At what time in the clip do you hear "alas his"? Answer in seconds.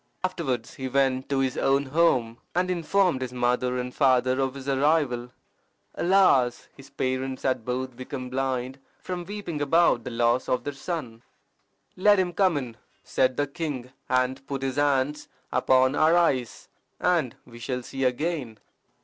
5.93-6.89